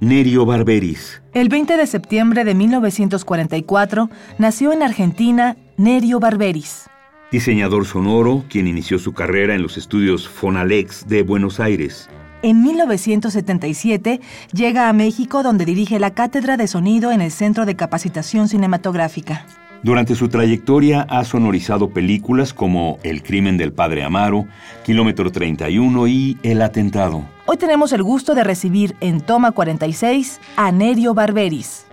Nerio 0.00 0.44
Barberis. 0.44 1.22
El 1.32 1.48
20 1.48 1.78
de 1.78 1.86
septiembre 1.86 2.44
de 2.44 2.54
1944 2.54 4.10
nació 4.36 4.72
en 4.72 4.82
Argentina 4.82 5.56
Nerio 5.78 6.20
Barberis. 6.20 6.90
Diseñador 7.32 7.86
sonoro, 7.86 8.44
quien 8.50 8.66
inició 8.66 8.98
su 8.98 9.14
carrera 9.14 9.54
en 9.54 9.62
los 9.62 9.78
estudios 9.78 10.28
Fonalex 10.28 11.08
de 11.08 11.22
Buenos 11.22 11.60
Aires. 11.60 12.10
En 12.42 12.62
1977 12.62 14.20
llega 14.52 14.90
a 14.90 14.92
México 14.92 15.42
donde 15.42 15.64
dirige 15.64 15.98
la 15.98 16.12
Cátedra 16.12 16.58
de 16.58 16.66
Sonido 16.66 17.10
en 17.10 17.22
el 17.22 17.30
Centro 17.30 17.64
de 17.64 17.74
Capacitación 17.74 18.48
Cinematográfica. 18.48 19.46
Durante 19.82 20.14
su 20.14 20.28
trayectoria 20.28 21.02
ha 21.08 21.24
sonorizado 21.24 21.90
películas 21.90 22.52
como 22.52 22.98
El 23.02 23.22
crimen 23.22 23.56
del 23.56 23.72
padre 23.72 24.02
Amaro, 24.02 24.46
Kilómetro 24.84 25.30
31 25.30 26.08
y 26.08 26.38
El 26.42 26.62
atentado. 26.62 27.24
Hoy 27.46 27.56
tenemos 27.56 27.92
el 27.92 28.02
gusto 28.02 28.34
de 28.34 28.42
recibir 28.42 28.96
en 29.00 29.20
Toma 29.20 29.52
46 29.52 30.40
a 30.56 30.72
Nerio 30.72 31.14
Barberis. 31.14 31.86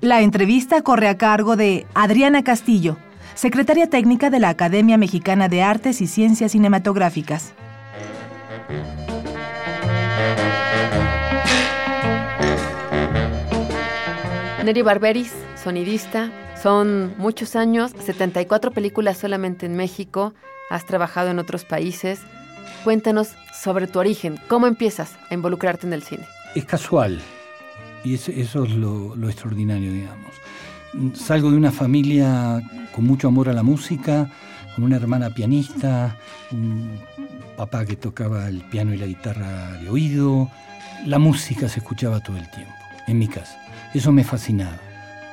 La 0.00 0.20
entrevista 0.20 0.82
corre 0.82 1.08
a 1.08 1.16
cargo 1.16 1.56
de 1.56 1.86
Adriana 1.94 2.42
Castillo, 2.42 2.98
secretaria 3.34 3.88
técnica 3.88 4.30
de 4.30 4.40
la 4.40 4.50
Academia 4.50 4.98
Mexicana 4.98 5.48
de 5.48 5.62
Artes 5.62 6.00
y 6.00 6.06
Ciencias 6.06 6.52
Cinematográficas. 6.52 7.54
Nerio 14.64 14.84
Barberis, 14.84 15.32
sonidista, 15.64 16.30
son 16.62 17.14
muchos 17.18 17.56
años, 17.56 17.92
74 18.04 18.72
películas 18.72 19.18
solamente 19.18 19.66
en 19.66 19.76
México, 19.76 20.34
has 20.70 20.84
trabajado 20.86 21.30
en 21.30 21.38
otros 21.38 21.64
países. 21.64 22.20
Cuéntanos 22.84 23.30
sobre 23.54 23.86
tu 23.86 23.98
origen, 23.98 24.38
¿cómo 24.48 24.66
empiezas 24.66 25.16
a 25.30 25.34
involucrarte 25.34 25.86
en 25.86 25.92
el 25.92 26.02
cine? 26.02 26.26
Es 26.54 26.64
casual, 26.64 27.20
y 28.04 28.14
eso, 28.14 28.32
es 28.32 28.54
lo, 28.54 29.14
lo 29.16 29.28
extraordinario, 29.28 29.92
digamos. 29.92 30.32
Salgo 31.14 31.50
de 31.50 31.56
una 31.56 31.70
familia 31.70 32.62
con 32.92 33.04
mucho 33.04 33.28
amor 33.28 33.48
a 33.48 33.52
la 33.52 33.62
música, 33.62 34.30
con 34.74 34.84
una 34.84 34.96
hermana 34.96 35.30
pianista, 35.30 36.16
un 36.50 36.98
papá 37.56 37.84
que 37.84 37.96
tocaba 37.96 38.48
el 38.48 38.60
piano 38.62 38.94
y 38.94 38.98
la 38.98 39.06
guitarra 39.06 39.72
de 39.72 39.90
oído. 39.90 40.50
La 41.06 41.18
música 41.18 41.68
se 41.68 41.80
escuchaba 41.80 42.20
todo 42.20 42.36
el 42.36 42.50
tiempo, 42.50 42.72
en 43.06 43.18
mi 43.18 43.28
casa. 43.28 43.58
Eso 43.92 44.12
me 44.12 44.24
fascinaba. 44.24 44.87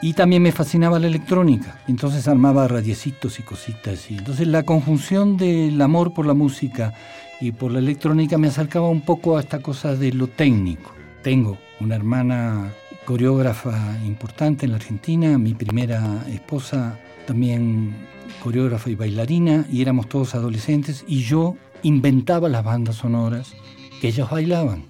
Y 0.05 0.13
también 0.13 0.43
me 0.43 0.51
fascinaba 0.51 0.99
la 0.99 1.07
electrónica, 1.07 1.79
entonces 1.87 2.27
armaba 2.27 2.67
radiecitos 2.67 3.39
y 3.39 3.41
cositas. 3.41 4.11
Y 4.11 4.19
entonces 4.19 4.47
la 4.47 4.61
conjunción 4.61 5.35
del 5.35 5.81
amor 5.81 6.13
por 6.13 6.27
la 6.27 6.35
música 6.35 6.93
y 7.41 7.53
por 7.53 7.71
la 7.71 7.79
electrónica 7.79 8.37
me 8.37 8.49
acercaba 8.49 8.87
un 8.87 9.01
poco 9.01 9.35
a 9.35 9.39
esta 9.39 9.63
cosa 9.63 9.95
de 9.95 10.13
lo 10.13 10.27
técnico. 10.27 10.91
Tengo 11.23 11.57
una 11.79 11.95
hermana 11.95 12.71
coreógrafa 13.05 13.97
importante 14.05 14.67
en 14.67 14.73
la 14.73 14.77
Argentina, 14.77 15.39
mi 15.39 15.55
primera 15.55 16.23
esposa 16.29 16.99
también 17.25 17.95
coreógrafa 18.43 18.91
y 18.91 18.95
bailarina, 18.95 19.65
y 19.71 19.81
éramos 19.81 20.07
todos 20.07 20.35
adolescentes, 20.35 21.03
y 21.07 21.23
yo 21.23 21.55
inventaba 21.81 22.47
las 22.47 22.63
bandas 22.63 22.97
sonoras 22.97 23.55
que 23.99 24.09
ellos 24.09 24.29
bailaban, 24.29 24.83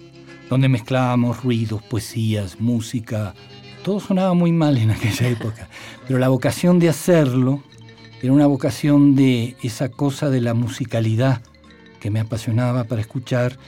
donde 0.50 0.68
mezclábamos 0.68 1.42
ruidos, 1.42 1.82
poesías, 1.84 2.60
música, 2.60 3.34
todo 3.86 4.00
sonaba 4.00 4.34
muy 4.34 4.52
mal 4.52 4.80
en 4.80 4.90
aquella 4.90 5.28
época, 5.28 5.70
pero 6.08 6.18
la 6.18 6.30
vocación 6.30 6.80
de 6.80 6.90
hacerlo 6.90 7.62
era 8.20 8.34
una 8.34 8.48
vocación 8.48 9.16
de 9.16 9.56
esa 9.62 9.90
cosa 9.90 10.32
de 10.32 10.42
la 10.42 10.56
musicalidad 10.56 11.44
que 12.00 12.10
me 12.10 12.20
apasionaba 12.20 12.86
para 12.86 13.02
escuchar, 13.02 13.60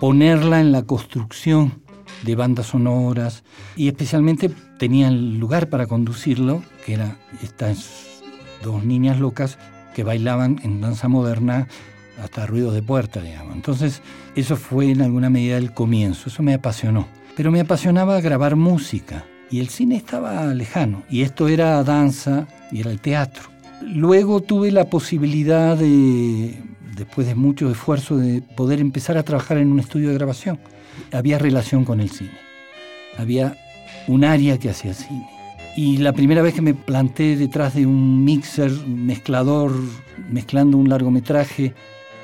ponerla 0.00 0.62
en 0.62 0.72
la 0.72 0.84
construcción 0.84 1.74
de 2.22 2.34
bandas 2.36 2.68
sonoras 2.68 3.44
y 3.76 3.88
especialmente 3.88 4.50
tenía 4.78 5.08
el 5.08 5.38
lugar 5.38 5.68
para 5.68 5.86
conducirlo, 5.86 6.62
que 6.86 6.94
eran 6.94 7.18
estas 7.42 8.22
dos 8.62 8.82
niñas 8.82 9.20
locas 9.20 9.58
que 9.94 10.04
bailaban 10.04 10.58
en 10.62 10.80
danza 10.80 11.08
moderna 11.08 11.68
hasta 12.22 12.46
ruidos 12.46 12.72
de 12.72 12.80
puerta, 12.80 13.20
digamos. 13.20 13.54
Entonces, 13.54 14.00
eso 14.36 14.56
fue 14.56 14.90
en 14.90 15.02
alguna 15.02 15.28
medida 15.28 15.58
el 15.58 15.74
comienzo, 15.74 16.30
eso 16.30 16.42
me 16.42 16.54
apasionó. 16.54 17.06
Pero 17.36 17.52
me 17.52 17.60
apasionaba 17.60 18.22
grabar 18.22 18.56
música 18.56 19.26
y 19.50 19.60
el 19.60 19.68
cine 19.68 19.96
estaba 19.96 20.52
lejano, 20.54 21.02
y 21.08 21.22
esto 21.22 21.48
era 21.48 21.82
danza 21.84 22.46
y 22.72 22.80
era 22.80 22.90
el 22.90 23.00
teatro. 23.00 23.44
Luego 23.82 24.40
tuve 24.40 24.70
la 24.70 24.86
posibilidad 24.86 25.76
de, 25.76 26.62
después 26.96 27.26
de 27.26 27.34
mucho 27.34 27.70
esfuerzo, 27.70 28.16
de 28.16 28.42
poder 28.42 28.80
empezar 28.80 29.16
a 29.16 29.22
trabajar 29.22 29.58
en 29.58 29.70
un 29.70 29.80
estudio 29.80 30.08
de 30.08 30.14
grabación. 30.14 30.58
Había 31.12 31.38
relación 31.38 31.84
con 31.84 32.00
el 32.00 32.10
cine, 32.10 32.38
había 33.18 33.56
un 34.08 34.24
área 34.24 34.58
que 34.58 34.70
hacía 34.70 34.94
cine. 34.94 35.28
Y 35.76 35.98
la 35.98 36.14
primera 36.14 36.40
vez 36.40 36.54
que 36.54 36.62
me 36.62 36.72
planté 36.72 37.36
detrás 37.36 37.74
de 37.74 37.86
un 37.86 38.24
mixer, 38.24 38.72
mezclador, 38.86 39.72
mezclando 40.30 40.78
un 40.78 40.88
largometraje, 40.88 41.74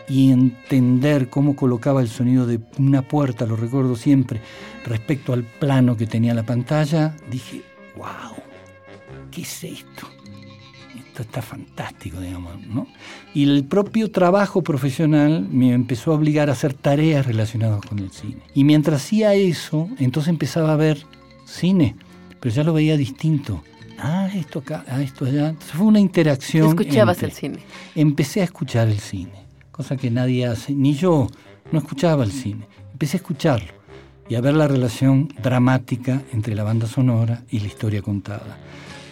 y 0.08 0.30
entender 0.30 1.28
cómo 1.28 1.56
colocaba 1.56 2.00
el 2.00 2.08
sonido 2.08 2.46
de 2.46 2.60
una 2.78 3.02
puerta, 3.02 3.46
lo 3.46 3.56
recuerdo 3.56 3.96
siempre, 3.96 4.40
respecto 4.84 5.32
al 5.32 5.44
plano 5.44 5.96
que 5.96 6.06
tenía 6.06 6.34
la 6.34 6.44
pantalla, 6.44 7.16
dije, 7.30 7.62
wow, 7.96 8.36
¿qué 9.30 9.42
es 9.42 9.64
esto? 9.64 10.08
Esto 10.96 11.22
está 11.22 11.42
fantástico, 11.42 12.20
digamos, 12.20 12.66
¿no? 12.66 12.86
Y 13.34 13.44
el 13.44 13.64
propio 13.64 14.10
trabajo 14.10 14.62
profesional 14.62 15.46
me 15.50 15.72
empezó 15.72 16.12
a 16.12 16.14
obligar 16.14 16.48
a 16.48 16.52
hacer 16.52 16.74
tareas 16.74 17.26
relacionadas 17.26 17.84
con 17.84 17.98
el 17.98 18.10
cine. 18.10 18.38
Y 18.54 18.64
mientras 18.64 19.04
hacía 19.04 19.34
eso, 19.34 19.88
entonces 19.98 20.30
empezaba 20.30 20.72
a 20.72 20.76
ver 20.76 21.04
cine, 21.44 21.96
pero 22.40 22.54
ya 22.54 22.64
lo 22.64 22.72
veía 22.72 22.96
distinto. 22.96 23.62
Ah, 23.98 24.30
esto 24.34 24.60
acá, 24.60 24.84
ah, 24.88 25.02
esto 25.02 25.26
allá. 25.26 25.50
Entonces 25.50 25.76
fue 25.76 25.86
una 25.86 26.00
interacción. 26.00 26.68
¿Escuchabas 26.68 27.22
el 27.22 27.32
cine? 27.32 27.58
Empecé 27.94 28.40
a 28.40 28.44
escuchar 28.44 28.88
el 28.88 28.98
cine 28.98 29.41
cosa 29.72 29.96
que 29.96 30.10
nadie 30.10 30.46
hace, 30.46 30.74
ni 30.74 30.94
yo, 30.94 31.26
no 31.72 31.78
escuchaba 31.78 32.22
el 32.22 32.30
cine. 32.30 32.68
Empecé 32.92 33.16
a 33.16 33.20
escucharlo 33.20 33.72
y 34.28 34.34
a 34.34 34.40
ver 34.40 34.54
la 34.54 34.68
relación 34.68 35.28
dramática 35.42 36.22
entre 36.32 36.54
la 36.54 36.62
banda 36.62 36.86
sonora 36.86 37.42
y 37.50 37.58
la 37.60 37.66
historia 37.66 38.02
contada. 38.02 38.58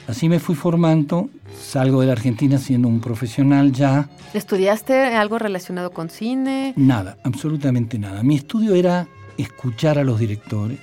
Así 0.07 0.29
me 0.29 0.39
fui 0.39 0.55
formando, 0.55 1.31
salgo 1.59 2.01
de 2.01 2.09
la 2.09 2.13
Argentina 2.13 2.59
siendo 2.59 2.89
un 2.89 3.01
profesional 3.01 3.73
ya. 3.73 4.09
¿Estudiaste 4.35 5.15
algo 5.15 5.39
relacionado 5.39 5.93
con 5.93 6.11
cine? 6.11 6.75
Nada, 6.77 7.17
absolutamente 7.25 7.99
nada. 7.99 8.23
Mi 8.23 8.37
estudio 8.37 8.75
era 8.75 9.09
escuchar 9.39 9.99
a 9.99 10.05
los 10.05 10.19
directores, 10.19 10.81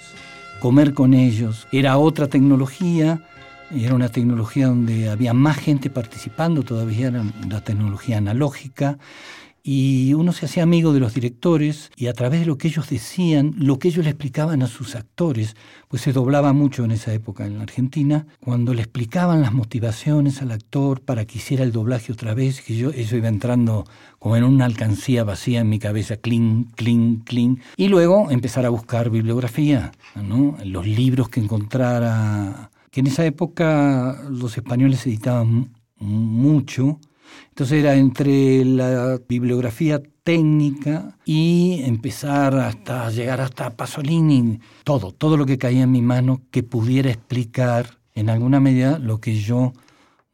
comer 0.60 0.94
con 0.94 1.14
ellos. 1.14 1.68
Era 1.72 1.98
otra 1.98 2.28
tecnología, 2.28 3.22
era 3.70 3.94
una 3.94 4.10
tecnología 4.10 4.68
donde 4.68 5.10
había 5.10 5.34
más 5.34 5.58
gente 5.58 5.90
participando, 5.90 6.64
todavía 6.64 7.10
era 7.10 7.24
la 7.48 7.62
tecnología 7.62 8.18
analógica 8.18 8.98
y 9.70 10.14
uno 10.14 10.32
se 10.32 10.46
hacía 10.46 10.64
amigo 10.64 10.94
de 10.94 11.02
los 11.02 11.14
directores 11.14 11.92
y 11.98 12.08
a 12.08 12.14
través 12.14 12.40
de 12.40 12.46
lo 12.46 12.58
que 12.58 12.70
ellos 12.70 12.90
decían, 12.90 13.54
lo 13.58 13.80
que 13.80 13.90
ellos 13.90 14.06
le 14.06 14.12
explicaban 14.12 14.62
a 14.62 14.68
sus 14.68 14.96
actores, 14.96 15.58
pues 15.90 16.02
se 16.04 16.14
doblaba 16.14 16.54
mucho 16.54 16.86
en 16.86 16.92
esa 16.92 17.14
época 17.14 17.46
en 17.46 17.58
la 17.58 17.64
Argentina, 17.64 18.28
cuando 18.40 18.74
le 18.74 18.84
explicaban 18.84 19.42
las 19.42 19.52
motivaciones 19.52 20.42
al 20.42 20.52
actor 20.52 21.02
para 21.02 21.26
que 21.26 21.40
hiciera 21.40 21.66
el 21.66 21.74
doblaje 21.74 22.14
otra 22.14 22.34
vez, 22.34 22.62
que 22.62 22.78
yo 22.78 22.92
eso 22.92 23.18
iba 23.18 23.28
entrando 23.28 23.84
como 24.20 24.38
en 24.38 24.46
una 24.46 24.64
alcancía 24.64 25.26
vacía 25.26 25.60
en 25.60 25.68
mi 25.68 25.80
cabeza, 25.80 26.16
clink, 26.16 26.74
clink, 26.76 27.26
clink, 27.26 27.60
y 27.76 27.90
luego 27.90 28.32
empezar 28.32 28.66
a 28.66 28.70
buscar 28.70 29.10
bibliografía, 29.10 29.92
¿no? 30.16 30.56
los 30.64 30.88
libros 30.88 31.28
que 31.28 31.42
encontrara, 31.42 32.72
que 32.90 33.02
en 33.02 33.08
esa 33.08 33.26
época 33.26 34.24
los 34.30 34.56
españoles 34.58 35.06
editaban 35.06 35.74
mucho, 36.00 37.02
Entonces 37.58 37.80
era 37.80 37.96
entre 37.96 38.64
la 38.64 39.20
bibliografía 39.28 40.00
técnica 40.22 41.18
y 41.26 41.82
empezar 41.86 42.54
hasta 42.54 43.10
llegar 43.10 43.42
hasta 43.42 43.76
Pasolini, 43.76 44.60
todo, 44.84 45.12
todo 45.12 45.38
lo 45.38 45.48
que 45.48 45.58
caía 45.58 45.82
en 45.82 45.92
mi 45.92 46.04
mano 46.04 46.44
que 46.52 46.62
pudiera 46.62 47.10
explicar 47.10 47.98
en 48.14 48.30
alguna 48.30 48.60
medida 48.60 49.00
lo 49.00 49.20
que 49.20 49.38
yo 49.40 49.74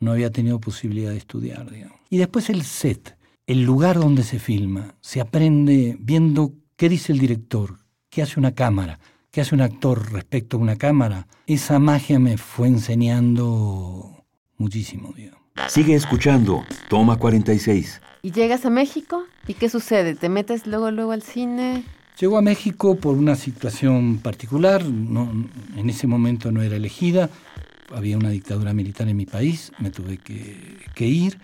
no 0.01 0.11
había 0.11 0.31
tenido 0.31 0.59
posibilidad 0.59 1.11
de 1.11 1.17
estudiar. 1.17 1.65
Y 2.09 2.17
después 2.17 2.49
el 2.49 2.63
set, 2.63 3.17
el 3.47 3.63
lugar 3.63 3.99
donde 3.99 4.23
se 4.23 4.37
filma, 4.37 4.95
se 4.99 5.21
aprende 5.21 5.95
viendo 6.01 6.51
qué 6.75 6.89
dice 6.89 7.13
el 7.13 7.19
director, 7.19 7.77
qué 8.09 8.21
hace 8.21 8.37
una 8.37 8.51
cámara, 8.51 8.99
qué 9.31 9.39
hace 9.39 9.55
un 9.55 9.61
actor 9.61 10.11
respecto 10.11 10.57
a 10.57 10.59
una 10.59 10.75
cámara. 10.75 11.29
Esa 11.47 11.79
magia 11.79 12.19
me 12.19 12.35
fue 12.35 12.67
enseñando 12.67 14.25
muchísimo, 14.57 15.13
digamos. 15.15 15.42
Sigue 15.67 15.95
escuchando, 15.95 16.63
toma 16.89 17.17
46. 17.17 18.01
¿Y 18.21 18.31
llegas 18.31 18.65
a 18.65 18.69
México? 18.69 19.25
¿Y 19.47 19.53
qué 19.53 19.69
sucede? 19.69 20.15
¿Te 20.15 20.29
metes 20.29 20.65
luego, 20.67 20.91
luego 20.91 21.11
al 21.11 21.21
cine? 21.21 21.83
Llego 22.19 22.37
a 22.37 22.41
México 22.41 22.95
por 22.95 23.17
una 23.17 23.35
situación 23.35 24.19
particular, 24.19 24.85
no, 24.85 25.31
en 25.75 25.89
ese 25.89 26.07
momento 26.07 26.51
no 26.51 26.61
era 26.61 26.75
elegida, 26.75 27.29
había 27.91 28.17
una 28.17 28.29
dictadura 28.29 28.73
militar 28.73 29.07
en 29.07 29.17
mi 29.17 29.25
país, 29.25 29.71
me 29.79 29.89
tuve 29.89 30.17
que, 30.17 30.77
que 30.93 31.05
ir. 31.05 31.39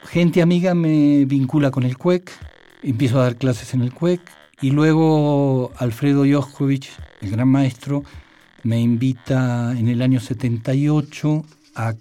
Gente 0.00 0.42
amiga 0.42 0.74
me 0.74 1.24
vincula 1.24 1.70
con 1.70 1.84
el 1.84 1.96
CUEC, 1.96 2.30
empiezo 2.82 3.20
a 3.20 3.24
dar 3.24 3.36
clases 3.36 3.72
en 3.74 3.82
el 3.82 3.92
CUEC 3.92 4.20
y 4.60 4.70
luego 4.70 5.72
Alfredo 5.78 6.24
Joskovich, 6.30 6.90
el 7.20 7.30
gran 7.30 7.48
maestro, 7.48 8.04
me 8.64 8.80
invita 8.80 9.74
en 9.76 9.88
el 9.88 10.02
año 10.02 10.20
78 10.20 11.44
a 11.74 11.94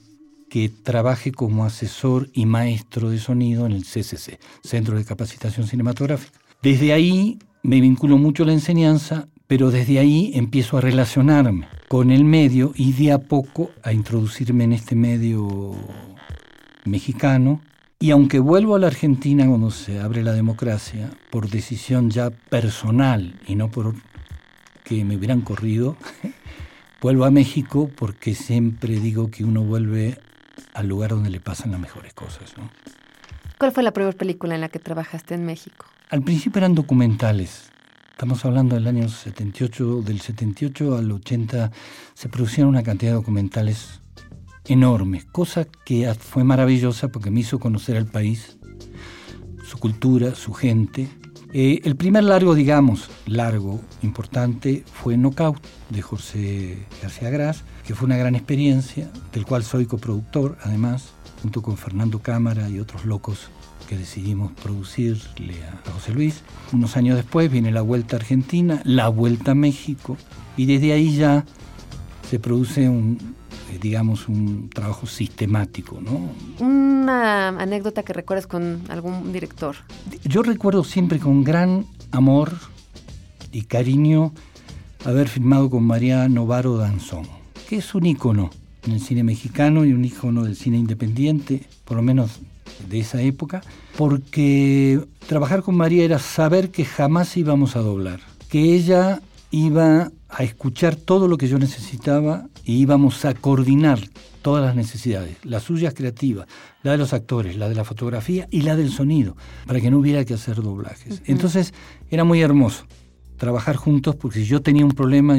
que 0.51 0.67
trabaje 0.67 1.31
como 1.31 1.63
asesor 1.63 2.29
y 2.33 2.45
maestro 2.45 3.09
de 3.09 3.19
sonido 3.19 3.65
en 3.65 3.71
el 3.71 3.85
CCC, 3.85 4.37
Centro 4.61 4.97
de 4.97 5.05
Capacitación 5.05 5.65
Cinematográfica. 5.65 6.37
Desde 6.61 6.91
ahí 6.91 7.39
me 7.63 7.79
vinculo 7.79 8.17
mucho 8.17 8.43
a 8.43 8.47
la 8.47 8.51
enseñanza, 8.51 9.29
pero 9.47 9.71
desde 9.71 9.97
ahí 9.97 10.33
empiezo 10.35 10.77
a 10.77 10.81
relacionarme 10.81 11.69
con 11.87 12.11
el 12.11 12.25
medio 12.25 12.73
y 12.75 12.91
de 12.91 13.13
a 13.13 13.19
poco 13.19 13.71
a 13.81 13.93
introducirme 13.93 14.65
en 14.65 14.73
este 14.73 14.93
medio 14.93 15.73
mexicano. 16.83 17.61
Y 17.97 18.11
aunque 18.11 18.39
vuelvo 18.39 18.75
a 18.75 18.79
la 18.79 18.87
Argentina 18.87 19.47
cuando 19.47 19.71
se 19.71 20.01
abre 20.01 20.21
la 20.21 20.33
democracia, 20.33 21.11
por 21.29 21.49
decisión 21.49 22.09
ya 22.09 22.29
personal 22.29 23.39
y 23.47 23.55
no 23.55 23.71
por 23.71 23.95
que 24.83 25.05
me 25.05 25.15
hubieran 25.15 25.39
corrido, 25.39 25.95
vuelvo 27.01 27.23
a 27.23 27.31
México 27.31 27.89
porque 27.95 28.35
siempre 28.35 28.99
digo 28.99 29.31
que 29.31 29.45
uno 29.45 29.63
vuelve 29.63 30.17
al 30.73 30.87
lugar 30.87 31.11
donde 31.11 31.29
le 31.29 31.39
pasan 31.39 31.71
las 31.71 31.79
mejores 31.79 32.13
cosas. 32.13 32.57
¿no? 32.57 32.69
¿Cuál 33.57 33.71
fue 33.71 33.83
la 33.83 33.91
primera 33.91 34.17
película 34.17 34.55
en 34.55 34.61
la 34.61 34.69
que 34.69 34.79
trabajaste 34.79 35.35
en 35.35 35.45
México? 35.45 35.85
Al 36.09 36.23
principio 36.23 36.59
eran 36.59 36.75
documentales. 36.75 37.69
Estamos 38.11 38.45
hablando 38.45 38.75
del 38.75 38.85
año 38.85 39.09
78, 39.09 40.01
del 40.03 40.21
78 40.21 40.97
al 40.97 41.11
80 41.11 41.71
se 42.13 42.29
producían 42.29 42.67
una 42.67 42.83
cantidad 42.83 43.11
de 43.11 43.15
documentales 43.15 44.01
enormes, 44.65 45.25
cosa 45.25 45.65
que 45.85 46.13
fue 46.13 46.43
maravillosa 46.43 47.07
porque 47.07 47.31
me 47.31 47.39
hizo 47.39 47.59
conocer 47.59 47.97
al 47.97 48.05
país, 48.05 48.57
su 49.63 49.77
cultura, 49.79 50.35
su 50.35 50.53
gente. 50.53 51.07
Eh, 51.53 51.81
el 51.83 51.95
primer 51.95 52.23
largo, 52.23 52.55
digamos, 52.55 53.09
largo, 53.25 53.81
importante, 54.03 54.83
fue 54.85 55.17
Knockout 55.17 55.59
de 55.89 56.01
José 56.01 56.77
García 57.01 57.29
Gras, 57.29 57.63
que 57.85 57.95
fue 57.95 58.05
una 58.05 58.17
gran 58.17 58.35
experiencia, 58.35 59.09
del 59.33 59.45
cual 59.45 59.63
soy 59.63 59.85
coproductor, 59.85 60.57
además, 60.63 61.09
junto 61.41 61.61
con 61.61 61.77
Fernando 61.77 62.19
Cámara 62.19 62.69
y 62.69 62.79
otros 62.79 63.05
locos 63.05 63.49
que 63.87 63.97
decidimos 63.97 64.51
producirle 64.53 65.55
a 65.65 65.91
José 65.91 66.13
Luis. 66.13 66.43
Unos 66.71 66.95
años 66.95 67.17
después 67.17 67.51
viene 67.51 67.71
la 67.71 67.81
Vuelta 67.81 68.15
a 68.15 68.19
Argentina, 68.19 68.81
la 68.85 69.09
Vuelta 69.09 69.51
a 69.51 69.55
México, 69.55 70.17
y 70.55 70.65
desde 70.65 70.93
ahí 70.93 71.15
ya 71.15 71.45
se 72.29 72.39
produce 72.39 72.87
un, 72.87 73.35
eh, 73.71 73.79
digamos, 73.81 74.29
un 74.29 74.69
trabajo 74.69 75.07
sistemático. 75.07 75.99
¿no? 75.99 76.29
Una 76.65 77.49
anécdota 77.49 78.03
que 78.03 78.13
recuerdes 78.13 78.47
con 78.47 78.81
algún 78.87 79.33
director. 79.33 79.75
Yo 80.23 80.41
recuerdo 80.41 80.83
siempre 80.83 81.19
con 81.19 81.43
gran 81.43 81.85
amor 82.11 82.53
y 83.51 83.63
cariño 83.63 84.33
haber 85.03 85.27
filmado 85.27 85.69
con 85.69 85.83
María 85.83 86.29
Novaro 86.29 86.77
Danzón, 86.77 87.27
que 87.71 87.77
es 87.77 87.95
un 87.95 88.05
ícono 88.05 88.49
en 88.85 88.91
el 88.91 88.99
cine 88.99 89.23
mexicano 89.23 89.85
y 89.85 89.93
un 89.93 90.03
ícono 90.03 90.43
del 90.43 90.57
cine 90.57 90.75
independiente, 90.75 91.63
por 91.85 91.95
lo 91.95 92.03
menos 92.03 92.41
de 92.89 92.99
esa 92.99 93.21
época, 93.21 93.61
porque 93.97 94.99
trabajar 95.25 95.63
con 95.63 95.77
María 95.77 96.03
era 96.03 96.19
saber 96.19 96.69
que 96.69 96.83
jamás 96.83 97.37
íbamos 97.37 97.77
a 97.77 97.79
doblar, 97.79 98.19
que 98.49 98.75
ella 98.75 99.21
iba 99.51 100.11
a 100.27 100.43
escuchar 100.43 100.97
todo 100.97 101.29
lo 101.29 101.37
que 101.37 101.47
yo 101.47 101.59
necesitaba 101.59 102.49
y 102.65 102.73
íbamos 102.73 103.23
a 103.23 103.35
coordinar 103.35 104.01
todas 104.41 104.65
las 104.65 104.75
necesidades, 104.75 105.37
las 105.45 105.63
suyas 105.63 105.93
creativas, 105.93 106.47
la 106.83 106.91
de 106.91 106.97
los 106.97 107.13
actores, 107.13 107.55
la 107.55 107.69
de 107.69 107.75
la 107.75 107.85
fotografía 107.85 108.49
y 108.51 108.63
la 108.63 108.75
del 108.75 108.91
sonido, 108.91 109.37
para 109.65 109.79
que 109.79 109.89
no 109.89 109.99
hubiera 109.99 110.25
que 110.25 110.33
hacer 110.33 110.61
doblajes. 110.61 111.21
Entonces 111.25 111.73
era 112.09 112.25
muy 112.25 112.41
hermoso 112.41 112.83
trabajar 113.41 113.75
juntos 113.75 114.15
porque 114.15 114.41
si 114.41 114.45
yo 114.45 114.61
tenía 114.61 114.85
un 114.85 114.91
problema, 114.91 115.35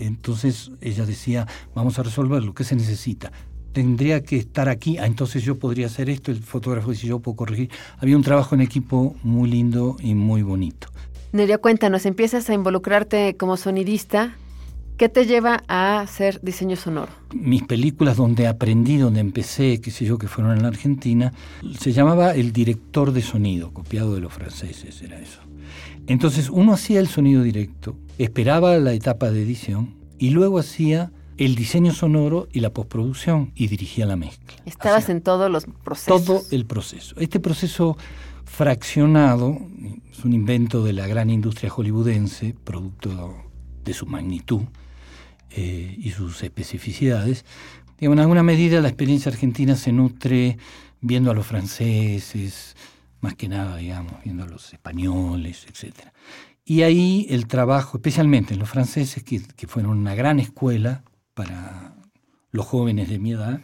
entonces 0.00 0.72
ella 0.80 1.06
decía, 1.06 1.46
vamos 1.72 2.00
a 2.00 2.02
resolver 2.02 2.42
lo 2.42 2.52
que 2.52 2.64
se 2.64 2.74
necesita 2.74 3.30
tendría 3.72 4.22
que 4.22 4.36
estar 4.36 4.68
aquí, 4.68 4.98
ah, 4.98 5.06
entonces 5.06 5.42
yo 5.42 5.58
podría 5.58 5.86
hacer 5.86 6.08
esto, 6.08 6.30
el 6.30 6.40
fotógrafo 6.40 6.92
dice 6.92 7.08
yo 7.08 7.18
puedo 7.18 7.36
corregir. 7.36 7.70
Había 7.98 8.16
un 8.16 8.22
trabajo 8.22 8.54
en 8.54 8.60
equipo 8.60 9.16
muy 9.24 9.50
lindo 9.50 9.96
y 10.00 10.14
muy 10.14 10.42
bonito. 10.42 10.86
Nerio, 11.32 11.60
cuéntanos, 11.60 12.06
empiezas 12.06 12.48
a 12.48 12.54
involucrarte 12.54 13.36
como 13.36 13.56
sonidista. 13.56 14.36
¿Qué 14.96 15.08
te 15.08 15.26
lleva 15.26 15.64
a 15.66 16.00
hacer 16.00 16.40
diseño 16.40 16.76
sonoro? 16.76 17.10
Mis 17.34 17.64
películas 17.64 18.16
donde 18.16 18.46
aprendí, 18.46 18.96
donde 18.96 19.18
empecé, 19.18 19.80
qué 19.80 19.90
sé 19.90 20.04
yo, 20.04 20.18
que 20.18 20.28
fueron 20.28 20.56
en 20.56 20.62
la 20.62 20.68
Argentina, 20.68 21.32
se 21.80 21.92
llamaba 21.92 22.34
El 22.34 22.52
director 22.52 23.10
de 23.10 23.20
sonido, 23.20 23.72
copiado 23.72 24.14
de 24.14 24.20
los 24.20 24.32
franceses, 24.32 25.02
era 25.02 25.18
eso. 25.18 25.40
Entonces 26.06 26.48
uno 26.48 26.74
hacía 26.74 27.00
el 27.00 27.08
sonido 27.08 27.42
directo, 27.42 27.96
esperaba 28.18 28.76
la 28.76 28.92
etapa 28.92 29.32
de 29.32 29.42
edición 29.42 29.96
y 30.16 30.30
luego 30.30 30.60
hacía 30.60 31.10
el 31.38 31.56
diseño 31.56 31.92
sonoro 31.92 32.46
y 32.52 32.60
la 32.60 32.70
postproducción 32.70 33.50
y 33.56 33.66
dirigía 33.66 34.06
la 34.06 34.14
mezcla. 34.14 34.62
Estabas 34.64 35.08
en 35.08 35.22
todos 35.22 35.50
los 35.50 35.66
procesos. 35.82 36.24
Todo 36.24 36.42
el 36.52 36.66
proceso. 36.66 37.16
Este 37.18 37.40
proceso 37.40 37.96
fraccionado 38.44 39.58
es 40.12 40.24
un 40.24 40.34
invento 40.34 40.84
de 40.84 40.92
la 40.92 41.08
gran 41.08 41.30
industria 41.30 41.68
hollywoodense, 41.68 42.54
producto 42.62 43.34
de 43.84 43.92
su 43.92 44.06
magnitud 44.06 44.62
y 45.60 46.10
sus 46.10 46.42
especificidades. 46.42 47.44
en 47.98 48.18
alguna 48.18 48.42
medida 48.42 48.80
la 48.80 48.88
experiencia 48.88 49.30
argentina 49.30 49.76
se 49.76 49.92
nutre 49.92 50.58
viendo 51.00 51.30
a 51.30 51.34
los 51.34 51.46
franceses, 51.46 52.76
más 53.20 53.34
que 53.34 53.48
nada, 53.48 53.76
digamos, 53.76 54.14
viendo 54.24 54.44
a 54.44 54.48
los 54.48 54.72
españoles, 54.72 55.66
etc. 55.68 56.08
Y 56.64 56.82
ahí 56.82 57.26
el 57.30 57.46
trabajo, 57.46 57.98
especialmente 57.98 58.54
en 58.54 58.60
los 58.60 58.68
franceses, 58.68 59.22
que, 59.22 59.42
que 59.42 59.66
fueron 59.66 59.98
una 59.98 60.14
gran 60.14 60.40
escuela 60.40 61.04
para 61.34 61.94
los 62.50 62.66
jóvenes 62.66 63.08
de 63.08 63.18
mi 63.18 63.32
edad, 63.32 63.60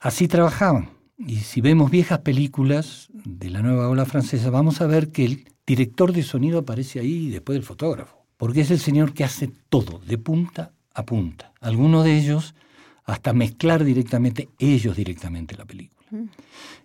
así 0.00 0.28
trabajaban. 0.28 0.90
Y 1.18 1.36
si 1.38 1.60
vemos 1.60 1.90
viejas 1.90 2.20
películas 2.20 3.08
de 3.12 3.50
la 3.50 3.62
nueva 3.62 3.88
ola 3.88 4.04
francesa, 4.04 4.50
vamos 4.50 4.80
a 4.80 4.86
ver 4.86 5.10
que 5.10 5.24
el 5.24 5.48
director 5.66 6.12
de 6.12 6.22
sonido 6.22 6.58
aparece 6.60 7.00
ahí 7.00 7.30
después 7.30 7.56
del 7.56 7.64
fotógrafo, 7.64 8.26
porque 8.36 8.60
es 8.60 8.70
el 8.70 8.78
señor 8.78 9.14
que 9.14 9.24
hace 9.24 9.50
todo, 9.68 9.98
de 10.06 10.18
punta 10.18 10.72
a 10.96 11.04
punta. 11.04 11.52
Algunos 11.60 12.04
de 12.04 12.16
ellos 12.18 12.54
hasta 13.04 13.32
mezclar 13.32 13.84
directamente, 13.84 14.48
ellos 14.58 14.96
directamente 14.96 15.56
la 15.56 15.64
película. 15.64 16.06
Mm. 16.10 16.24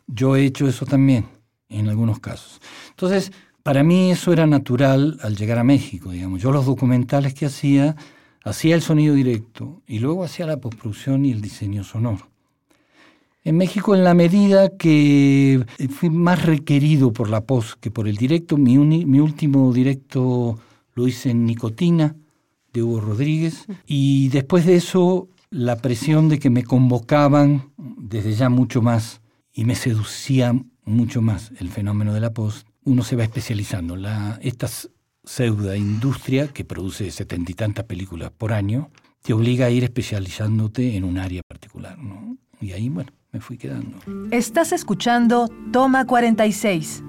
Yo 0.08 0.36
he 0.36 0.46
hecho 0.46 0.68
eso 0.68 0.86
también, 0.86 1.26
en 1.70 1.88
algunos 1.88 2.20
casos. 2.20 2.62
Entonces, 2.90 3.32
para 3.64 3.84
mí 3.84 4.12
eso 4.12 4.34
era 4.34 4.46
natural 4.46 5.18
al 5.22 5.36
llegar 5.36 5.58
a 5.58 5.64
México, 5.64 6.12
digamos. 6.12 6.42
Yo 6.42 6.52
los 6.52 6.66
documentales 6.66 7.34
que 7.34 7.46
hacía 7.46 7.96
hacía 8.44 8.76
el 8.76 8.82
sonido 8.82 9.14
directo 9.16 9.82
y 9.88 10.00
luego 10.00 10.24
hacía 10.24 10.46
la 10.46 10.58
postproducción 10.58 11.26
y 11.26 11.32
el 11.32 11.42
diseño 11.42 11.84
sonoro. 11.84 12.28
En 13.44 13.58
México, 13.58 13.96
en 13.96 14.04
la 14.04 14.14
medida 14.14 14.78
que 14.78 15.66
fui 15.90 16.10
más 16.10 16.46
requerido 16.46 17.12
por 17.12 17.30
la 17.30 17.42
post 17.42 17.80
que 17.80 17.90
por 17.90 18.08
el 18.08 18.16
directo, 18.16 18.58
mi, 18.58 18.78
mi 18.78 19.20
último 19.20 19.74
directo 19.74 20.60
lo 20.94 21.08
hice 21.08 21.32
en 21.32 21.46
Nicotina, 21.46 22.16
de 22.74 22.84
Hugo 22.84 23.02
Rodríguez, 23.02 23.66
y 23.86 24.30
después 24.30 24.66
de 24.66 24.76
eso 24.76 25.30
la 25.50 25.78
presión 25.78 26.30
de 26.30 26.40
que 26.40 26.50
me 26.50 26.64
convocaban 26.64 27.72
desde 27.78 28.34
ya 28.34 28.50
mucho 28.50 28.82
más 28.82 29.22
y 29.54 29.66
me 29.66 29.76
seducía 29.76 30.56
mucho 30.86 31.22
más 31.22 31.52
el 31.60 31.70
fenómeno 31.70 32.14
de 32.14 32.22
la 32.22 32.34
post, 32.34 32.68
uno 32.84 33.04
se 33.04 33.16
va 33.16 33.24
especializando. 33.24 33.96
La, 33.96 34.40
estas 34.42 34.90
pseudo 35.24 35.76
industria 35.76 36.48
que 36.48 36.66
produce 36.66 37.12
setenta 37.12 37.52
y 37.52 37.56
tantas 37.56 37.86
películas 37.86 38.32
por 38.32 38.54
año, 38.54 38.90
te 39.22 39.34
obliga 39.34 39.68
a 39.68 39.70
ir 39.70 39.84
especializándote 39.84 40.96
en 40.96 41.04
un 41.04 41.18
área 41.18 41.42
particular. 41.48 41.98
¿no? 41.98 42.38
Y 42.60 42.72
ahí, 42.72 42.90
bueno, 42.90 43.12
me 43.32 43.40
fui 43.40 43.58
quedando. 43.58 43.98
Estás 44.32 44.72
escuchando 44.72 45.50
Toma 45.72 46.06
46. 46.06 47.04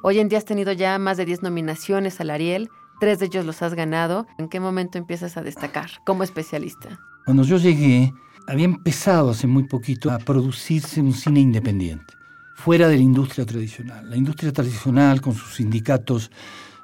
Hoy 0.00 0.20
en 0.20 0.28
día 0.28 0.38
has 0.38 0.44
tenido 0.44 0.72
ya 0.72 0.96
más 0.98 1.16
de 1.16 1.24
10 1.24 1.42
nominaciones 1.42 2.20
al 2.20 2.30
Ariel, 2.30 2.70
tres 3.00 3.18
de 3.18 3.26
ellos 3.26 3.44
los 3.44 3.62
has 3.62 3.74
ganado. 3.74 4.26
¿En 4.38 4.48
qué 4.48 4.60
momento 4.60 4.96
empiezas 4.96 5.36
a 5.36 5.42
destacar 5.42 5.90
como 6.06 6.22
especialista? 6.22 7.00
Cuando 7.24 7.42
yo 7.42 7.56
llegué, 7.56 8.12
había 8.46 8.64
empezado 8.64 9.30
hace 9.30 9.48
muy 9.48 9.64
poquito 9.64 10.10
a 10.10 10.18
producirse 10.18 11.00
un 11.00 11.12
cine 11.12 11.40
independiente, 11.40 12.14
fuera 12.54 12.88
de 12.88 12.96
la 12.96 13.02
industria 13.02 13.44
tradicional. 13.44 14.08
La 14.08 14.16
industria 14.16 14.52
tradicional, 14.52 15.20
con 15.20 15.34
sus 15.34 15.56
sindicatos 15.56 16.30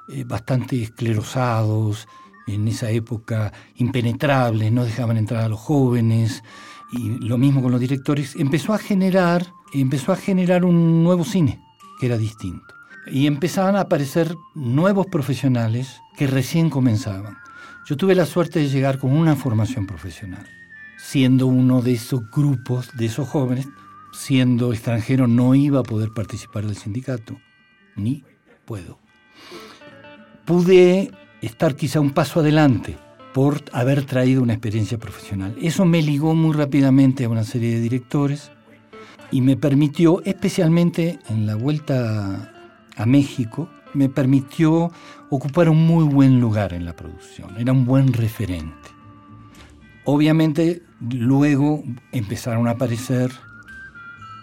eh, 0.09 0.25
bastante 0.25 0.83
esclerosados, 0.83 2.07
en 2.47 2.67
esa 2.67 2.91
época 2.91 3.53
impenetrables, 3.75 4.71
no 4.73 4.83
dejaban 4.83 5.17
entrar 5.17 5.43
a 5.43 5.49
los 5.49 5.59
jóvenes, 5.59 6.43
y 6.91 7.17
lo 7.25 7.37
mismo 7.37 7.61
con 7.61 7.71
los 7.71 7.79
directores, 7.79 8.35
empezó 8.35 8.73
a 8.73 8.77
generar, 8.77 9.47
empezó 9.73 10.11
a 10.11 10.17
generar 10.17 10.65
un 10.65 11.03
nuevo 11.03 11.23
cine 11.23 11.61
que 11.99 12.07
era 12.07 12.17
distinto. 12.17 12.74
Y 13.07 13.27
empezaban 13.27 13.75
a 13.75 13.81
aparecer 13.81 14.35
nuevos 14.55 15.05
profesionales 15.07 16.01
que 16.17 16.27
recién 16.27 16.69
comenzaban. 16.69 17.37
Yo 17.85 17.97
tuve 17.97 18.15
la 18.15 18.25
suerte 18.25 18.59
de 18.59 18.69
llegar 18.69 18.97
con 18.97 19.11
una 19.11 19.35
formación 19.35 19.85
profesional, 19.85 20.47
siendo 20.97 21.45
uno 21.45 21.81
de 21.81 21.93
esos 21.93 22.21
grupos, 22.31 22.89
de 22.97 23.05
esos 23.05 23.27
jóvenes, 23.27 23.67
siendo 24.11 24.73
extranjero 24.73 25.27
no 25.27 25.53
iba 25.53 25.81
a 25.81 25.83
poder 25.83 26.09
participar 26.15 26.65
del 26.65 26.77
sindicato, 26.77 27.37
ni 27.95 28.23
puedo. 28.65 28.97
Pude 30.45 31.11
estar 31.41 31.75
quizá 31.75 31.99
un 31.99 32.11
paso 32.11 32.39
adelante 32.39 32.97
por 33.33 33.63
haber 33.73 34.05
traído 34.05 34.41
una 34.41 34.53
experiencia 34.53 34.97
profesional. 34.97 35.55
Eso 35.61 35.85
me 35.85 36.01
ligó 36.01 36.33
muy 36.33 36.55
rápidamente 36.55 37.25
a 37.25 37.29
una 37.29 37.43
serie 37.43 37.75
de 37.75 37.81
directores 37.81 38.51
y 39.29 39.41
me 39.41 39.57
permitió, 39.57 40.23
especialmente 40.23 41.19
en 41.29 41.45
la 41.45 41.55
vuelta 41.55 42.54
a 42.95 43.05
México, 43.05 43.69
me 43.93 44.09
permitió 44.09 44.91
ocupar 45.29 45.69
un 45.69 45.85
muy 45.85 46.05
buen 46.05 46.39
lugar 46.39 46.73
en 46.73 46.85
la 46.85 46.95
producción, 46.95 47.57
era 47.57 47.71
un 47.71 47.85
buen 47.85 48.13
referente. 48.13 48.89
Obviamente 50.03 50.83
luego 50.99 51.83
empezaron 52.11 52.67
a 52.67 52.71
aparecer 52.71 53.31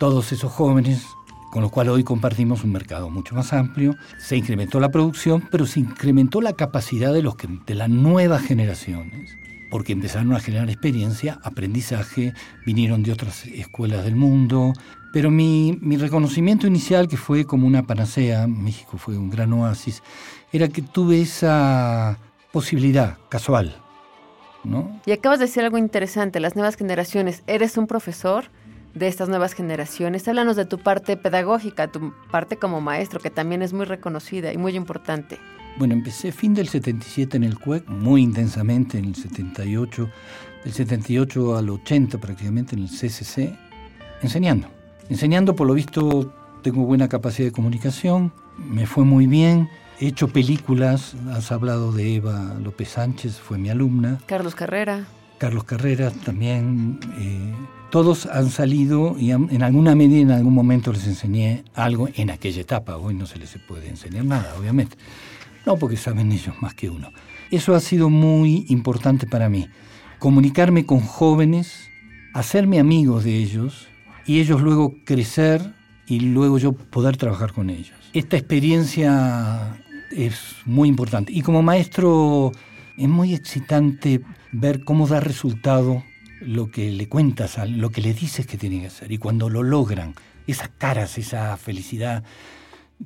todos 0.00 0.32
esos 0.32 0.50
jóvenes 0.50 1.06
con 1.52 1.60
los 1.60 1.70
cuales 1.70 1.92
hoy 1.92 2.02
compartimos 2.02 2.64
un 2.64 2.72
mercado 2.72 3.10
mucho 3.10 3.34
más 3.34 3.52
amplio. 3.52 3.94
Se 4.18 4.38
incrementó 4.38 4.80
la 4.80 4.90
producción, 4.90 5.46
pero 5.50 5.66
se 5.66 5.80
incrementó 5.80 6.40
la 6.40 6.54
capacidad 6.54 7.12
de, 7.12 7.20
los 7.22 7.36
de 7.66 7.74
las 7.74 7.90
nuevas 7.90 8.42
generaciones, 8.42 9.36
porque 9.72 9.94
empezaron 9.94 10.34
a 10.34 10.38
generar 10.38 10.68
experiencia, 10.68 11.38
aprendizaje, 11.42 12.34
vinieron 12.66 13.02
de 13.02 13.10
otras 13.10 13.46
escuelas 13.46 14.04
del 14.04 14.16
mundo, 14.16 14.74
pero 15.14 15.30
mi, 15.30 15.78
reconocimiento 15.96 16.66
inicial, 16.66 17.08
que 17.08 17.16
fue 17.16 17.46
como 17.46 17.66
una 17.66 17.86
panacea, 17.86 18.46
México 18.46 18.98
fue 18.98 19.16
un 19.16 19.30
gran 19.30 19.50
oasis, 19.54 20.02
era 20.52 20.68
que 20.68 20.82
tuve 20.82 21.22
esa 21.22 22.18
posibilidad 22.52 23.16
casual. 23.30 23.74
¿no? 24.62 25.00
Y 25.06 25.12
acabas 25.12 25.38
de 25.38 25.46
decir 25.46 25.64
algo 25.64 25.78
interesante, 25.78 26.38
las 26.38 26.54
nuevas 26.54 26.76
generaciones. 26.76 27.42
¿Eres 27.46 27.78
un 27.78 27.86
profesor 27.86 28.44
de 28.92 29.08
estas 29.08 29.30
nuevas 29.30 29.54
generaciones? 29.54 30.28
Háblanos 30.28 30.56
de 30.56 30.66
tu 30.66 30.80
parte 30.80 31.16
pedagógica, 31.16 31.88
tu 31.88 32.12
parte 32.30 32.58
como 32.58 32.82
maestro, 32.82 33.20
que 33.20 33.30
también 33.30 33.62
es 33.62 33.72
muy 33.72 33.86
reconocida 33.86 34.52
y 34.52 34.58
muy 34.58 34.76
importante. 34.76 35.38
Bueno, 35.82 35.94
empecé 35.94 36.30
fin 36.30 36.54
del 36.54 36.68
77 36.68 37.36
en 37.36 37.42
el 37.42 37.58
CUEC, 37.58 37.88
muy 37.88 38.22
intensamente 38.22 38.98
en 38.98 39.06
el 39.06 39.16
78, 39.16 40.08
del 40.62 40.72
78 40.72 41.56
al 41.56 41.70
80 41.70 42.18
prácticamente 42.18 42.76
en 42.76 42.84
el 42.84 42.88
CCC, 42.88 43.52
enseñando 44.22 44.68
Enseñando, 45.08 45.56
por 45.56 45.66
lo 45.66 45.74
visto, 45.74 46.32
tengo 46.62 46.84
buena 46.84 47.08
capacidad 47.08 47.48
de 47.48 47.52
comunicación, 47.52 48.32
me 48.58 48.86
fue 48.86 49.04
muy 49.04 49.26
bien. 49.26 49.68
He 49.98 50.06
hecho 50.06 50.28
películas, 50.28 51.16
has 51.32 51.50
hablado 51.50 51.90
de 51.90 52.14
Eva 52.14 52.54
López 52.62 52.90
Sánchez, 52.90 53.40
fue 53.40 53.58
mi 53.58 53.68
alumna. 53.68 54.20
Carlos 54.26 54.54
Carrera. 54.54 55.08
Carlos 55.38 55.64
Carrera 55.64 56.12
también. 56.12 57.00
Eh, 57.18 57.54
todos 57.90 58.26
han 58.26 58.50
salido 58.50 59.16
y 59.18 59.32
en 59.32 59.62
alguna 59.64 59.96
medida, 59.96 60.20
en 60.20 60.30
algún 60.30 60.54
momento 60.54 60.92
les 60.92 61.08
enseñé 61.08 61.64
algo 61.74 62.08
en 62.14 62.30
aquella 62.30 62.60
etapa. 62.60 62.96
Hoy 62.98 63.14
no 63.14 63.26
se 63.26 63.40
les 63.40 63.58
puede 63.66 63.88
enseñar 63.88 64.24
nada, 64.24 64.54
obviamente. 64.56 64.96
No, 65.66 65.76
porque 65.76 65.96
saben 65.96 66.32
ellos 66.32 66.54
más 66.60 66.74
que 66.74 66.90
uno. 66.90 67.12
Eso 67.50 67.74
ha 67.74 67.80
sido 67.80 68.10
muy 68.10 68.64
importante 68.68 69.26
para 69.26 69.48
mí. 69.48 69.68
Comunicarme 70.18 70.86
con 70.86 71.00
jóvenes, 71.00 71.88
hacerme 72.34 72.80
amigos 72.80 73.24
de 73.24 73.36
ellos 73.36 73.88
y 74.26 74.40
ellos 74.40 74.60
luego 74.60 74.94
crecer 75.04 75.74
y 76.06 76.20
luego 76.20 76.58
yo 76.58 76.72
poder 76.72 77.16
trabajar 77.16 77.52
con 77.52 77.70
ellos. 77.70 77.96
Esta 78.12 78.36
experiencia 78.36 79.78
es 80.10 80.56
muy 80.66 80.88
importante. 80.88 81.32
Y 81.32 81.42
como 81.42 81.62
maestro 81.62 82.52
es 82.96 83.08
muy 83.08 83.34
excitante 83.34 84.20
ver 84.52 84.84
cómo 84.84 85.06
da 85.06 85.20
resultado 85.20 86.04
lo 86.40 86.70
que 86.70 86.90
le 86.90 87.08
cuentas, 87.08 87.58
lo 87.68 87.90
que 87.90 88.02
le 88.02 88.14
dices 88.14 88.46
que 88.46 88.58
tiene 88.58 88.80
que 88.80 88.86
hacer. 88.88 89.12
Y 89.12 89.18
cuando 89.18 89.48
lo 89.48 89.62
logran, 89.62 90.14
esas 90.46 90.70
caras, 90.76 91.18
esa 91.18 91.56
felicidad. 91.56 92.24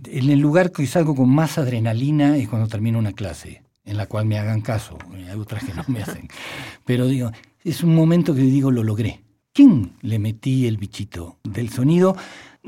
En 0.05 0.31
el 0.31 0.41
lugar 0.41 0.73
que 0.73 0.87
salgo 0.87 1.15
con 1.15 1.29
más 1.29 1.59
adrenalina 1.59 2.37
es 2.37 2.49
cuando 2.49 2.69
termino 2.69 2.99
una 2.99 3.13
clase, 3.13 3.63
en 3.85 3.97
la 3.97 4.07
cual 4.07 4.27
me 4.27 4.39
hagan 4.39 4.61
caso. 4.61 4.99
Hay 5.13 5.39
otras 5.39 5.65
que 5.65 5.75
no 5.75 5.85
me 5.89 6.03
hacen. 6.03 6.29
Pero 6.85 7.07
digo, 7.07 7.31
es 7.65 7.83
un 7.83 7.95
momento 7.95 8.35
que 8.35 8.43
digo, 8.43 8.71
lo 8.71 8.83
logré. 8.83 9.23
¿Quién 9.53 9.93
le 10.03 10.19
metí 10.19 10.67
el 10.67 10.77
bichito 10.77 11.39
del 11.43 11.71
sonido? 11.71 12.17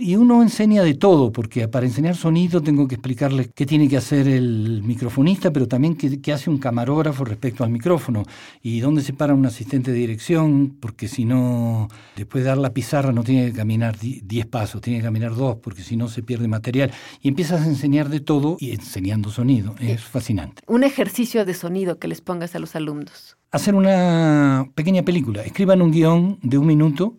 Y 0.00 0.14
uno 0.16 0.42
enseña 0.42 0.82
de 0.82 0.94
todo, 0.94 1.32
porque 1.32 1.66
para 1.66 1.84
enseñar 1.84 2.14
sonido 2.14 2.62
tengo 2.62 2.86
que 2.86 2.94
explicarle 2.94 3.50
qué 3.54 3.66
tiene 3.66 3.88
que 3.88 3.96
hacer 3.96 4.28
el 4.28 4.82
microfonista, 4.84 5.52
pero 5.52 5.66
también 5.66 5.96
qué, 5.96 6.32
hace 6.32 6.50
un 6.50 6.58
camarógrafo 6.58 7.24
respecto 7.24 7.64
al 7.64 7.70
micrófono 7.70 8.24
y 8.62 8.80
dónde 8.80 9.02
se 9.02 9.12
para 9.12 9.34
un 9.34 9.44
asistente 9.44 9.90
de 9.90 9.98
dirección, 9.98 10.76
porque 10.80 11.08
si 11.08 11.24
no, 11.24 11.88
después 12.16 12.44
de 12.44 12.48
dar 12.50 12.58
la 12.58 12.72
pizarra 12.72 13.12
no 13.12 13.24
tiene 13.24 13.46
que 13.46 13.56
caminar 13.56 13.98
10 13.98 14.46
pasos, 14.46 14.80
tiene 14.80 15.00
que 15.00 15.04
caminar 15.04 15.34
dos, 15.34 15.56
porque 15.56 15.82
si 15.82 15.96
no 15.96 16.08
se 16.08 16.22
pierde 16.22 16.46
material. 16.46 16.92
Y 17.20 17.28
empiezas 17.28 17.62
a 17.62 17.66
enseñar 17.66 18.08
de 18.08 18.20
todo 18.20 18.56
y 18.60 18.70
enseñando 18.70 19.30
sonido. 19.30 19.74
Es 19.80 20.02
fascinante. 20.02 20.62
Un 20.68 20.84
ejercicio 20.84 21.44
de 21.44 21.54
sonido 21.54 21.98
que 21.98 22.08
les 22.08 22.20
pongas 22.20 22.54
a 22.54 22.60
los 22.60 22.76
alumnos. 22.76 23.36
Hacer 23.50 23.74
una 23.74 24.70
pequeña 24.74 25.02
película. 25.02 25.42
Escriban 25.42 25.82
un 25.82 25.90
guion 25.90 26.38
de 26.42 26.58
un 26.58 26.66
minuto 26.66 27.16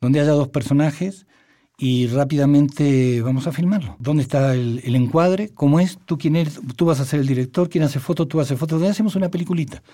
donde 0.00 0.20
haya 0.20 0.32
dos 0.32 0.48
personajes 0.48 1.26
y 1.80 2.08
rápidamente 2.08 3.22
vamos 3.22 3.46
a 3.46 3.52
filmarlo. 3.52 3.94
¿Dónde 4.00 4.24
está 4.24 4.52
el, 4.52 4.96
encuadre? 4.96 5.50
¿Cómo 5.50 5.78
es? 5.78 5.96
¿Tú 6.04 6.18
quién 6.18 6.34
eres? 6.34 6.60
Tú 6.74 6.86
vas 6.86 6.98
a 6.98 7.04
ser 7.04 7.20
el 7.20 7.26
director, 7.28 7.68
¿quién 7.68 7.84
hace 7.84 8.00
fotos? 8.00 8.26
Tú 8.26 8.40
haces 8.40 8.58
fotos. 8.58 8.82
Hacemos 8.82 9.14
una 9.14 9.28
peliculita. 9.28 9.84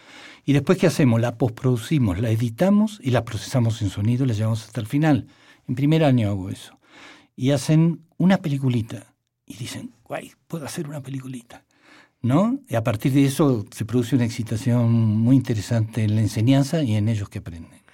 Y 0.47 0.55
después, 0.55 0.79
¿qué 0.79 0.87
hacemos? 0.87 1.21
La 1.21 1.37
postproducimos, 1.37 2.19
la 2.19 2.31
editamos 2.31 3.01
y 3.03 3.11
la 3.11 3.27
procesamos 3.27 3.83
en 3.83 3.91
sonido 3.91 4.25
y 4.25 4.29
la 4.29 4.35
llevamos 4.35 4.65
hasta 4.65 4.81
el 4.81 4.87
final. 4.87 5.27
En 5.69 5.75
primer 5.75 6.05
año 6.05 6.31
hago 6.31 6.49
eso. 6.49 6.79
Y 7.37 7.51
hacen 7.51 8.01
una 8.17 8.39
peliculita. 8.39 9.15
Y 9.45 9.57
dicen, 9.57 9.93
guay, 10.05 10.33
puedo 10.49 10.65
hacer 10.65 10.89
una 10.89 11.03
peliculita. 11.03 11.67
¿No? 12.23 12.59
Y 12.67 12.77
a 12.77 12.83
partir 12.83 13.13
de 13.13 13.27
eso 13.27 13.67
se 13.71 13.85
produce 13.85 14.17
una 14.17 14.25
excitación 14.25 14.91
muy 14.91 15.37
interesante 15.37 16.03
en 16.03 16.15
la 16.15 16.23
enseñanza 16.23 16.83
y 16.83 16.95
en 16.95 17.11
ellos 17.11 17.29
que 17.29 17.41
aprenden. 17.41 17.85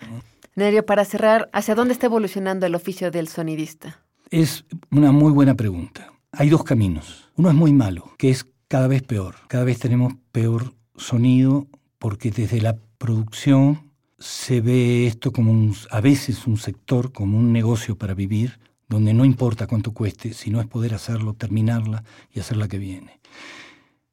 Para 0.87 1.07
cerrar, 1.07 1.49
¿hacia 1.55 1.75
dónde 1.75 1.95
está 1.95 2.05
evolucionando 2.05 2.67
el 2.67 2.75
oficio 2.75 3.11
del 3.11 3.29
sonidista? 3.29 4.05
Es 4.31 4.67
una 4.91 5.11
muy 5.11 5.33
buena 5.33 5.55
pregunta. 5.55 6.13
Hay 6.33 6.51
dos 6.51 6.65
caminos. 6.65 7.31
Uno 7.37 7.49
es 7.49 7.55
muy 7.55 7.73
malo, 7.73 8.13
que 8.19 8.29
es 8.29 8.45
cada 8.69 8.87
vez 8.87 9.03
peor. 9.03 9.37
Cada 9.49 9.65
vez 9.65 9.79
tenemos 9.79 10.13
peor 10.33 10.75
sonido 10.97 11.67
porque 11.99 12.31
desde 12.31 12.61
la 12.61 12.77
producción 12.99 13.91
se 14.19 14.61
ve 14.61 15.07
esto 15.07 15.33
como 15.33 15.51
un, 15.51 15.75
a 15.91 16.03
veces 16.03 16.47
un 16.47 16.59
sector, 16.59 17.11
como 17.11 17.39
un 17.39 17.55
negocio 17.55 17.97
para 17.97 18.13
vivir, 18.13 18.61
donde 18.87 19.15
no 19.15 19.25
importa 19.25 19.67
cuánto 19.67 19.93
cueste, 19.93 20.35
sino 20.35 20.61
es 20.61 20.67
poder 20.67 20.93
hacerlo, 20.93 21.33
terminarla 21.33 22.05
y 22.35 22.41
hacer 22.41 22.59
la 22.59 22.69
que 22.69 22.77
viene. 22.77 23.19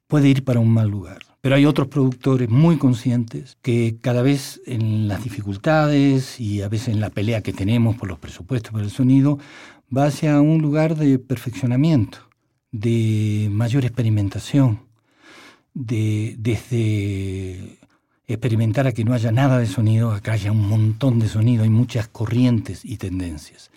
Puede 0.06 0.28
ir 0.28 0.44
para 0.44 0.60
un 0.60 0.72
mal 0.72 0.88
lugar. 0.88 1.18
Pero 1.48 1.56
hay 1.56 1.64
otros 1.64 1.88
productores 1.88 2.50
muy 2.50 2.76
conscientes 2.76 3.56
que 3.62 3.96
cada 4.02 4.20
vez 4.20 4.60
en 4.66 5.08
las 5.08 5.24
dificultades 5.24 6.38
y 6.38 6.60
a 6.60 6.68
veces 6.68 6.88
en 6.88 7.00
la 7.00 7.08
pelea 7.08 7.40
que 7.40 7.54
tenemos 7.54 7.96
por 7.96 8.06
los 8.06 8.18
presupuestos 8.18 8.70
para 8.70 8.84
el 8.84 8.90
sonido, 8.90 9.38
va 9.90 10.04
hacia 10.04 10.42
un 10.42 10.60
lugar 10.60 10.94
de 10.94 11.18
perfeccionamiento, 11.18 12.18
de 12.70 13.48
mayor 13.50 13.86
experimentación, 13.86 14.82
de, 15.72 16.36
desde 16.38 17.78
experimentar 18.26 18.86
a 18.86 18.92
que 18.92 19.04
no 19.04 19.14
haya 19.14 19.32
nada 19.32 19.58
de 19.58 19.68
sonido, 19.68 20.12
acá 20.12 20.32
haya 20.32 20.52
un 20.52 20.68
montón 20.68 21.18
de 21.18 21.28
sonido, 21.28 21.62
hay 21.62 21.70
muchas 21.70 22.08
corrientes 22.08 22.84
y 22.84 22.98
tendencias. 22.98 23.70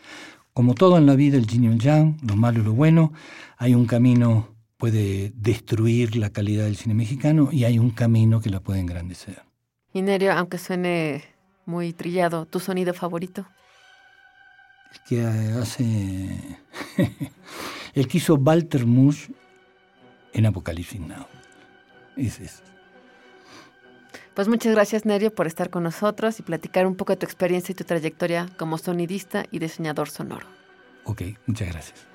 Como 0.51 0.73
todo 0.73 0.97
en 0.97 1.05
la 1.05 1.15
vida, 1.15 1.37
el 1.37 1.47
yin 1.47 1.63
y 1.63 1.67
el 1.67 1.79
yang, 1.79 2.17
lo 2.27 2.35
malo 2.35 2.59
y 2.59 2.65
lo 2.65 2.73
bueno, 2.73 3.13
hay 3.57 3.75
un 3.75 3.85
camino 3.85 4.49
puede 4.81 5.31
destruir 5.35 6.15
la 6.15 6.31
calidad 6.31 6.63
del 6.63 6.75
cine 6.75 6.95
mexicano 6.95 7.49
y 7.51 7.65
hay 7.65 7.77
un 7.77 7.91
camino 7.91 8.41
que 8.41 8.49
la 8.49 8.61
puede 8.61 8.79
engrandecer. 8.79 9.43
Y 9.93 10.01
Nerio, 10.01 10.33
aunque 10.33 10.57
suene 10.57 11.23
muy 11.67 11.93
trillado, 11.93 12.47
¿tu 12.47 12.59
sonido 12.59 12.91
favorito? 12.95 13.45
El 14.91 14.99
que 15.07 15.21
hace... 15.61 16.57
el 17.93 18.07
que 18.07 18.17
hizo 18.17 18.33
Walter 18.33 18.87
Mush 18.87 19.29
en 20.33 20.47
Apocalipsis 20.47 20.99
Now. 20.99 21.27
Es. 22.15 22.63
Pues 24.33 24.47
muchas 24.47 24.73
gracias, 24.73 25.05
Nerio, 25.05 25.31
por 25.31 25.45
estar 25.45 25.69
con 25.69 25.83
nosotros 25.83 26.39
y 26.39 26.41
platicar 26.41 26.87
un 26.87 26.95
poco 26.95 27.13
de 27.13 27.17
tu 27.17 27.27
experiencia 27.27 27.71
y 27.71 27.75
tu 27.75 27.83
trayectoria 27.83 28.49
como 28.57 28.79
sonidista 28.79 29.45
y 29.51 29.59
diseñador 29.59 30.09
sonoro. 30.09 30.47
Ok, 31.03 31.21
muchas 31.45 31.69
gracias. 31.69 32.10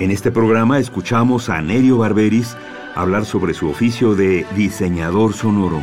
En 0.00 0.10
este 0.10 0.30
programa 0.30 0.78
escuchamos 0.78 1.48
a 1.48 1.60
Nerio 1.62 1.98
Barberis 1.98 2.56
hablar 2.94 3.24
sobre 3.24 3.54
su 3.54 3.68
oficio 3.68 4.14
de 4.14 4.46
diseñador 4.56 5.32
sonoro. 5.34 5.82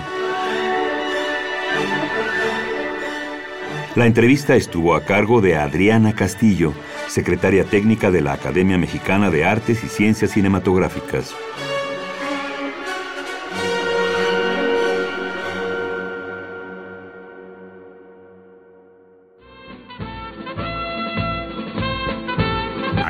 La 3.95 4.05
entrevista 4.05 4.55
estuvo 4.55 4.95
a 4.95 5.03
cargo 5.03 5.41
de 5.41 5.57
Adriana 5.57 6.13
Castillo, 6.13 6.73
secretaria 7.07 7.65
técnica 7.65 8.11
de 8.11 8.21
la 8.21 8.33
Academia 8.33 8.77
Mexicana 8.77 9.29
de 9.29 9.45
Artes 9.45 9.83
y 9.83 9.87
Ciencias 9.87 10.31
Cinematográficas. 10.31 11.33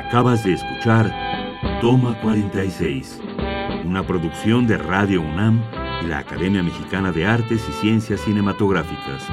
Acabas 0.10 0.44
de 0.44 0.54
escuchar 0.54 1.14
Toma 1.82 2.20
46, 2.22 3.22
una 3.86 4.02
producción 4.02 4.66
de 4.66 4.76
Radio 4.76 5.22
UNAM 5.22 5.62
y 6.04 6.08
la 6.08 6.18
Academia 6.18 6.64
Mexicana 6.64 7.12
de 7.12 7.28
Artes 7.28 7.62
y 7.70 7.72
Ciencias 7.74 8.22
Cinematográficas. 8.22 9.24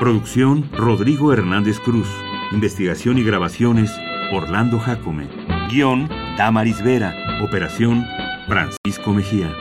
Producción 0.00 0.70
Rodrigo 0.72 1.34
Hernández 1.34 1.78
Cruz. 1.80 2.08
Investigación 2.50 3.18
y 3.18 3.24
grabaciones 3.24 3.92
Orlando 4.32 4.78
Jacome. 4.78 5.28
Guión 5.68 6.08
Damaris 6.38 6.82
Vera. 6.82 7.14
Operación 7.42 8.02
Francisco 8.48 9.12
Mejía. 9.12 9.54